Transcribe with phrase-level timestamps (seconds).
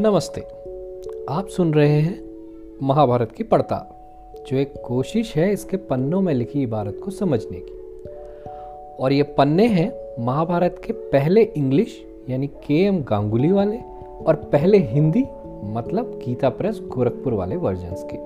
[0.00, 0.40] नमस्ते।
[1.28, 2.20] आप सुन रहे हैं
[2.82, 3.94] महाभारत की पड़ताल
[4.44, 7.72] जो एक कोशिश है इसके पन्नों में लिखी इबारत को समझने की।
[9.00, 9.92] और ये पन्ने हैं
[10.24, 13.78] महाभारत के पहले इंग्लिश, यानी के एम गांगुली वाले,
[14.26, 15.24] और पहले हिंदी
[15.64, 18.16] मतलब गीता प्रेस गोरखपुर वाले वर्जन्स के।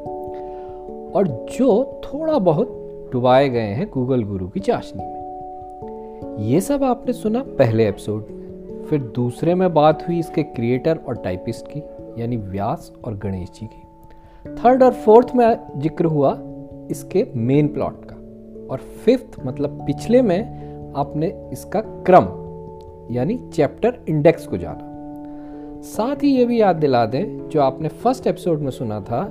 [1.11, 2.69] और जो थोड़ा बहुत
[3.12, 5.19] डुबाए गए हैं गूगल गुरु की चाशनी में।
[6.39, 8.38] ये सब आपने सुना पहले एपिसोड में।
[8.91, 11.83] फिर दूसरे में बात हुई इसके क्रिएटर और टाइपिस्ट की,
[12.23, 16.33] यानी व्यास और गणेश जी की। थर्ड और फोर्थ में ज़िक्र हुआ
[16.91, 18.16] इसके मेन प्लॉट का।
[18.70, 22.27] और फिफ्थ मतलब पिछले में आपने इसका क्रम,
[23.14, 28.27] यानी चैप्टर इंडेक्स को जाना। साथ ही ये भी याद दिला दें, जो आपने फ़र्स्ट
[28.27, 29.25] एपिसोड में सुना था,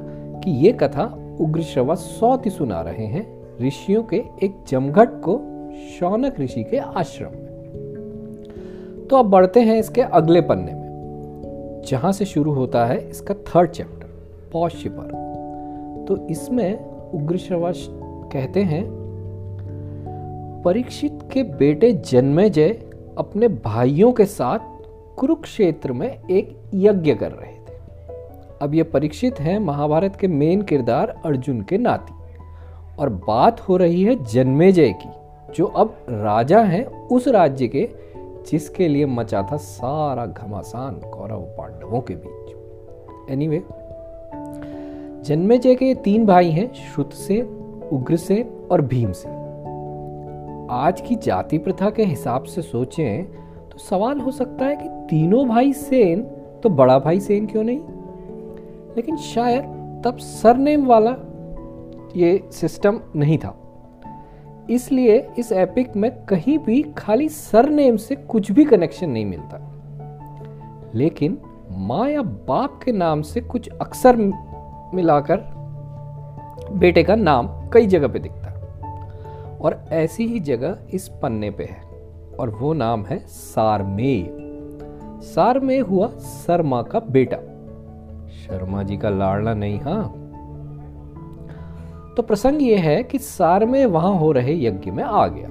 [0.43, 1.05] कि ये कथा
[1.41, 3.25] उग्र श्रवा सौती सुना रहे हैं
[3.61, 5.37] ऋषियों के एक जमघट को
[5.99, 7.46] शौनक ऋषि के आश्रम में।
[9.09, 13.69] तो अब बढ़ते हैं इसके अगले पन्ने में। जहाँ से शुरू होता है इसका थर्ड
[13.69, 14.07] चैप्टर
[14.51, 16.79] पौष्य पर तो इसमें
[17.13, 17.87] उग्र श्रवास
[18.33, 18.83] कहते हैं,
[20.65, 22.69] परीक्षित के बेटे जन्मेजय
[23.17, 24.59] अपने भाइयों के साथ
[25.17, 27.75] कुरुक्षेत्र में एक यज्ञ कर रहे थे।
[28.61, 32.13] अब ये परीक्षित हैं महाभारत के मेन किरदार अर्जुन के नाती।
[32.99, 35.09] और बात हो रही है जन्मेजय की,
[35.53, 37.89] जो अब राजा हैं उस राज्य के
[38.51, 42.55] जिसके लिए मचा था सारा घमासान कौरव पांडवों के बीच।
[43.31, 43.77] एनीवे anyway,
[45.23, 47.41] जन्मेजय के तीन भाई हैं श्रुत से
[47.91, 49.29] उग्र से और भीम से
[50.71, 53.23] आज की जाति प्रथा के हिसाब से सोचें
[53.69, 56.21] तो सवाल हो सकता है कि तीनों भाई सेन
[56.63, 57.79] तो बड़ा भाई सेन क्यों नहीं?
[58.95, 59.63] लेकिन शायद
[60.05, 61.15] तब सरनेम वाला
[62.15, 63.66] ये सिस्टम नहीं था।
[64.69, 69.73] इसलिए इस एपिक में कहीं भी खाली सरनेम से कुछ भी कनेक्शन नहीं मिलता।
[70.95, 71.37] लेकिन
[71.71, 74.15] माँ या बाप के नाम से कुछ अक्सर
[74.93, 75.37] मिलाकर
[76.71, 78.47] बेटे का नाम कई जगह पे दिखता
[79.61, 81.81] और ऐसी ही जगह इस पन्ने पे है।
[82.39, 84.27] और वो नाम है सारमेय।
[85.21, 87.37] सारमेय हुआ शर्मा का बेटा।
[88.27, 90.26] शर्मा जी का लाड़ला नहीं हाँ।
[92.17, 95.47] तो प्रसंग यह है कि सार में वहाँ हो रहे यज्ञ में आ गया,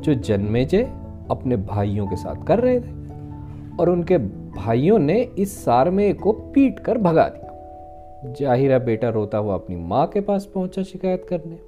[0.00, 0.82] जो जन्मेजय
[1.30, 2.96] अपने भाइयों के साथ कर रहे थे,
[3.80, 4.18] और उनके
[4.56, 10.06] भाइयों ने इस सारमे को पीट कर भगा दिया। जाहिरा बेटा रोता हुआ अपनी माँ
[10.06, 11.58] के पास पहुँचा शिकायत करने।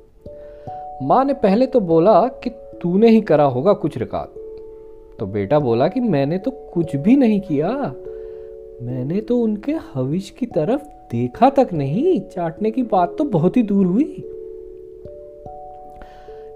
[1.06, 2.50] माँ ने पहले तो बोला कि
[2.82, 4.34] तूने ही करा होगा कुछ रिकात
[5.18, 7.68] तो बेटा बोला कि मैंने तो कुछ भी नहीं किया
[8.82, 13.62] मैंने तो उनके हविश की तरफ़ देखा तक नहीं। चाटने की बात तो बहुत ही
[13.62, 14.24] दूर हुई।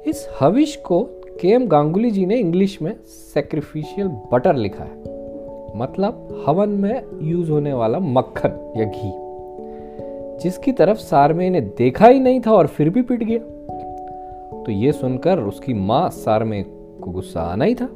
[0.06, 1.08] इस हविश को
[1.40, 4.98] के एम गांगुली जी ने इंग्लिश में सेक्रिफिशियल बटर लिखा है।
[5.76, 9.12] मतलब हवन में यूज़ होने वाला मक्खन या घी।
[10.38, 13.38] जिसकी तरफ़ सारमे ने देखा ही नहीं था और फिर भी पिट गया।
[14.62, 16.62] तो ये सुनकर उसकी माँ सारमे
[17.02, 17.88] को गुस्सा आना ही था।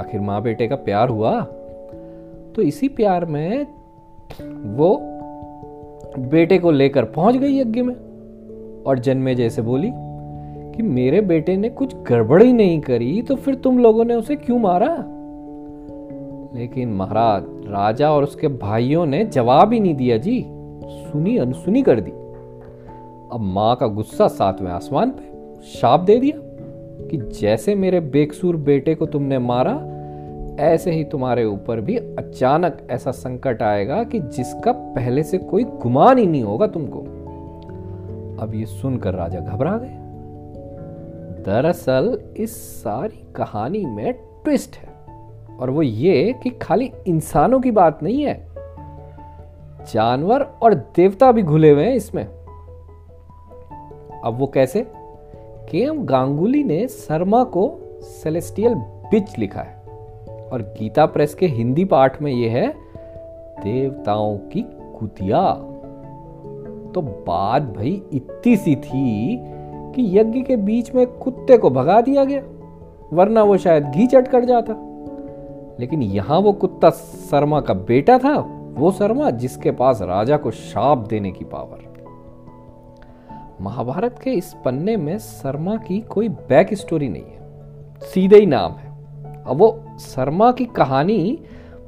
[0.00, 1.46] आखिर माँ बेटे का प्यार हुआ?
[2.56, 3.66] तो इसी प्यार में
[4.76, 5.00] वो
[6.18, 7.94] बेटे को लेकर पहुँच गई यज्ञ में।
[8.86, 9.90] और जन्मे जैसे बोली
[10.76, 14.58] कि मेरे बेटे ने कुछ गड़बड़ी नहीं करी तो फिर तुम लोगों ने उसे क्यों
[14.58, 15.04] मारा?
[16.58, 20.46] लेकिन महाराज, राजा और उसके भाइयों ने जवाब ही नहीं दिया जी।
[20.84, 22.10] सुनी अनसुनी कर दी।
[23.32, 25.28] अब माँ का गुस्सा सातवें आसमान पे
[25.62, 26.38] शाप दे दिया
[27.08, 29.97] कि जैसे मेरे बेकसूर बेटे को तुमने मारा
[30.58, 36.18] ऐसे ही तुम्हारे ऊपर भी अचानक ऐसा संकट आएगा कि जिसका पहले से कोई गुमान
[36.18, 36.98] ही नहीं होगा तुमको।
[38.42, 39.94] अब ये सुनकर राजा घबरा गए।
[41.44, 44.88] दरअसल इस सारी कहानी में ट्विस्ट है
[45.56, 48.48] और वो ये कि खाली इंसानों की बात नहीं है,
[49.92, 52.24] जानवर और देवता भी घुले हुए हैं इसमें।
[54.24, 54.86] अब वो कैसे?
[55.70, 57.70] के एम गांगुली ने शर्मा को
[58.02, 59.77] सेलेस्टियल बिच लिखा है।
[60.52, 62.68] और गीता प्रेस के हिंदी पाठ में यह है,
[63.62, 64.64] देवताओं की
[64.98, 65.52] कुतिया।
[66.94, 69.38] तो बात भाई इतनी सी थी
[69.94, 72.42] कि यज्ञ के बीच में कुत्ते को भगा दिया गया,
[73.12, 74.74] वरना वो शायद घी चट कर जाता।
[75.80, 78.38] लेकिन यहाँ वो कुत्ता शर्मा का बेटा था,
[78.76, 81.86] वो शर्मा जिसके पास राजा को शाप देने की पावर
[83.60, 87.38] महाभारत के इस पन्ने में शर्मा की कोई बैक स्टोरी नहीं है,
[88.02, 88.87] सीधे ही नाम है।
[89.48, 91.38] अब वो शर्मा की कहानी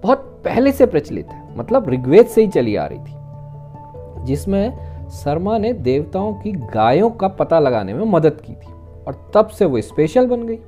[0.02, 5.58] बहुत पहले से प्रचलित है मतलब ऋग्वेद से ही चली आ रही थी, जिसमें शर्मा
[5.58, 8.72] ने देवताओं की गायों का पता लगाने में मदद की थी
[9.06, 10.58] और तब से वो स्पेशल बन गई।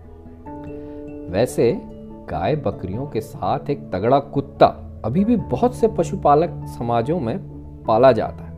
[1.30, 1.72] वैसे
[2.30, 4.66] गाय बकरियों के साथ एक तगड़ा कुत्ता
[5.04, 7.38] अभी भी बहुत से पशुपालक समाजों में
[7.84, 8.50] पाला जाता है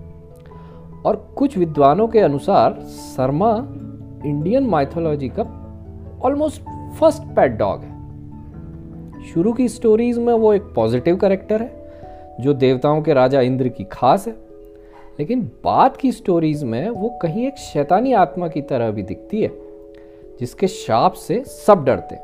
[1.03, 3.57] और कुछ विद्वानों के अनुसार शर्मा
[4.25, 5.43] इंडियन माइथोलॉजी का
[6.23, 6.63] ऑलमोस्ट
[6.99, 7.94] फ़र्स्ट पेट डॉग है।
[9.33, 11.93] शुरू की स्टोरीज में वो एक पॉजिटिव करेक्टर है,
[12.41, 14.35] जो देवताओं के राजा इंद्र की खास है।
[15.19, 19.51] लेकिन बाद की स्टोरीज में वो कहीं एक शैतानी आत्मा की तरह भी दिखती है,
[20.41, 22.17] जिसके शाप से सब डरते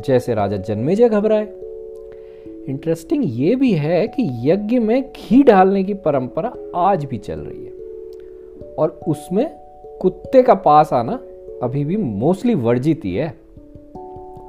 [0.00, 1.48] जैसे राजा जन्मेजय घबराए।
[2.68, 7.64] इंटरेस्टिंग ये भी है कि यज्ञ में घी डालने की परंपरा आज भी चल रही
[7.64, 7.72] है।
[8.74, 9.50] और उसमें
[10.00, 11.20] कुत्ते का पास आना
[11.62, 13.41] अभी भी मोस्टली वर्जित ही है।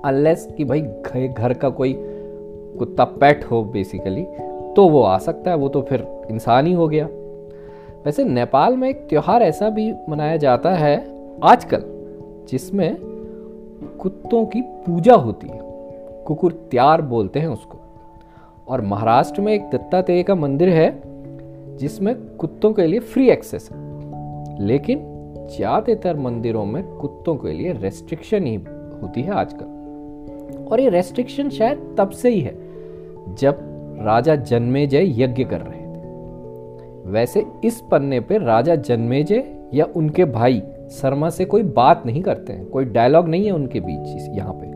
[0.05, 0.81] अनलेस कि भाई
[1.27, 1.95] घर का कोई
[2.79, 4.25] कुत्ता पेट हो बेसिकली
[4.75, 7.05] तो वो आ सकता है, वो तो फिर इंसान ही हो गया।
[8.05, 10.95] वैसे नेपाल में एक त्यौहार ऐसा भी मनाया जाता है
[11.43, 11.83] आजकल,
[12.49, 12.95] जिसमें
[13.99, 15.59] कुत्तों की पूजा होती है।
[16.25, 17.77] कुकुर त्यार बोलते हैं उसको।
[18.67, 21.01] और महाराष्ट्र में एक दत्तात्रेय का मंदिर है,
[21.77, 24.99] जिसमें कुत्तों के लिए फ्री एक्सेस है। लेकिन
[25.55, 28.55] ज़्यादातर मंदिरों में कुत्तों के लिए रेस्ट्रिक्शन ही
[29.01, 29.82] होती है आजकल।
[30.73, 32.55] और ये रेस्ट्रिक्शन शायद तब से ही है,
[33.35, 33.59] जब
[34.01, 39.43] राजा जन्मेजय यज्ञ कर रहे थे। वैसे इस पन्ने पे राजा जन्मेजय
[39.73, 40.61] या उनके भाई
[40.91, 44.71] शर्मा से कोई बात नहीं करते हैं, कोई डायलॉग नहीं है उनके बीच यहाँ पे।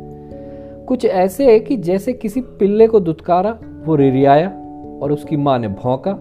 [0.85, 4.49] कुछ ऐसे है कि जैसे किसी पिल्ले को दुत्कारा, वो रिरियाया
[5.01, 6.11] और उसकी माँ ने भौंका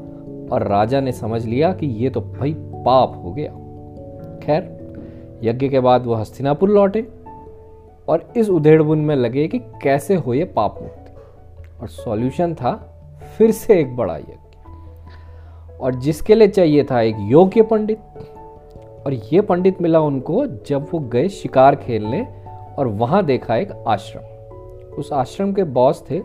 [0.52, 3.50] और राजा ने समझ लिया कि ये तो भाई पाप हो गया।
[4.43, 4.76] खैर,
[5.43, 7.06] यज्ञ के बाद वो हस्तिनापुर लौटे।
[8.08, 11.12] और इस उधेड़बुन में लगे कि कैसे हो ये पाप मुक्ति।
[11.81, 12.73] और सॉल्यूशन था
[13.38, 14.32] फिर से एक बड़ा यज्ञ।
[15.81, 17.99] और जिसके लिए चाहिए था एक योग्य पंडित।
[19.06, 22.26] और ये पंडित मिला उनको जब वो गए शिकार खेलने
[22.79, 24.23] और वहाँ देखा एक आश्रम।
[24.94, 26.20] उस आश्रम के बॉस थे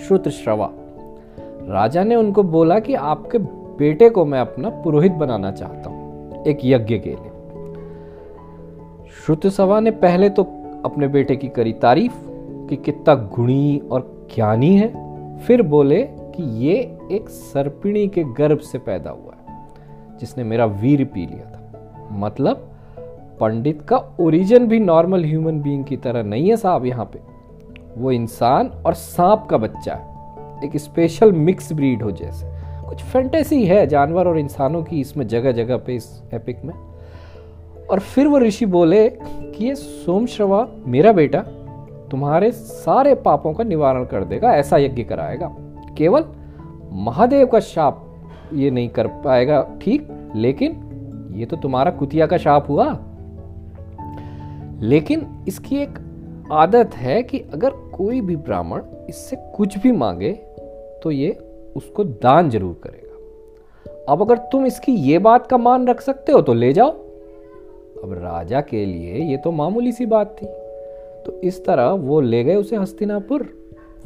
[0.00, 0.70] श्रुत श्रवा।
[1.68, 3.38] राजा ने उनको बोला कि आपके
[3.78, 7.30] बेटे को मैं अपना पुरोहित बनाना चाहता हूँ, एक यज्ञ के लिए।
[9.10, 10.42] श्रुत सवा ने पहले तो
[10.84, 12.12] अपने बेटे की करी तारीफ़
[12.68, 18.78] कि कितना गुणी और ज्ञानी है। फिर बोले कि ये एक सर्पिणी के गर्भ से
[18.78, 19.68] पैदा हुआ है,
[20.20, 21.58] जिसने मेरा वीर पी लिया था।
[22.12, 22.68] मतलब
[23.40, 27.20] पंडित का ओरिजिन भी नॉर्मल ह्यूमन बीइंग की तरह नहीं है साहब यहाँ पे।
[27.98, 30.12] वो इंसान और सांप का बच्चा है।
[30.64, 32.46] एक स्पेशल मिक्स ब्रीड हो जैसे।
[32.88, 36.74] कुछ फैंटेसी है, जानवर और इंसानों की इसमें जगह जगह पे इस एपिक में।
[37.92, 41.40] और फिर वो ऋषि बोले कि ये सोमश्रवा, मेरा बेटा,
[42.10, 45.50] तुम्हारे सारे पापों का निवारण कर देगा, ऐसा यज्ञ कराएगा।
[45.98, 46.24] केवल
[47.04, 48.08] महादेव का शाप
[48.54, 50.80] ये नहीं कर पाएगा, ठीक, लेकिन
[51.34, 52.86] ये तो तुम्हारा कुतिया का शाप हुआ।
[54.82, 55.98] लेकिन इसकी एक
[56.52, 60.32] आदत है कि अगर कोई भी ब्राह्मण इससे कुछ भी मांगे
[61.02, 61.30] तो ये
[61.76, 66.40] उसको दान ज़रूर करेगा। अब अगर तुम इसकी ये बात का मान रख सकते हो
[66.40, 66.90] तो ले जाओ।
[68.04, 70.46] अब राजा के लिए ये तो मामूली सी बात थी।
[71.26, 73.46] तो इस तरह वो ले गए उसे हस्तिनापुर।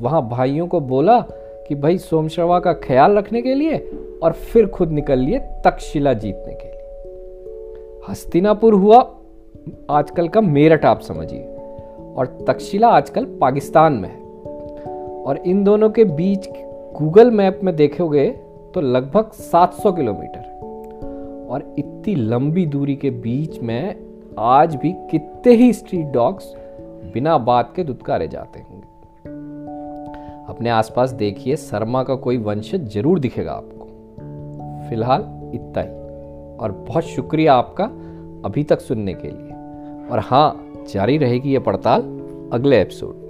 [0.00, 1.20] वहाँ भाइयों को बोला
[1.68, 3.90] कि भाई सोमश्रवा का ख्याल रखने के लिए
[4.22, 6.76] और फिर खुद निकल लिए तक्षशिला जीतने के लिए।
[8.08, 9.14] हस्तिनापुर हुआ
[9.90, 11.44] आजकल का मेरठ, आप समझिए।
[12.16, 14.20] और तक्षशिला आजकल पाकिस्तान में है।
[15.24, 16.48] और इन दोनों के बीच
[16.98, 18.30] गूगल मैप में देखोगे
[18.74, 20.55] तो लगभग 700 किलोमीटर
[21.48, 23.96] और इतनी लंबी दूरी के बीच में
[24.38, 26.54] आज भी कितने ही स्ट्रीट डॉग्स
[27.14, 28.96] बिना बात के दुत्कारे जाते होंगे।
[30.52, 33.84] अपने आसपास देखिए, शर्मा का कोई वंशज ज़रूर दिखेगा आपको।
[34.88, 35.20] फ़िलहाल
[35.54, 35.88] इतना ही।
[36.56, 37.84] और बहुत शुक्रिया आपका
[38.48, 39.52] अभी तक सुनने के लिए।
[40.08, 42.02] और हाँ जारी रहेगी ये पड़ताल
[42.52, 43.25] अगले एपिसोड